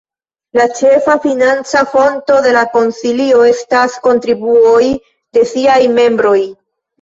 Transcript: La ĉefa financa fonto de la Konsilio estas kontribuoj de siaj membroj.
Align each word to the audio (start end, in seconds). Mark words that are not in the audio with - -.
La 0.59 0.63
ĉefa 0.77 1.17
financa 1.25 1.83
fonto 1.91 2.37
de 2.45 2.53
la 2.55 2.63
Konsilio 2.77 3.43
estas 3.51 3.99
kontribuoj 4.07 4.81
de 5.39 5.45
siaj 5.53 5.79
membroj. 6.01 6.35